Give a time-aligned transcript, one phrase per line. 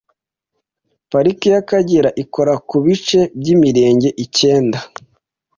[1.11, 4.79] Pariki y’Akagera ikora ku bice by’imirenge Icyenda,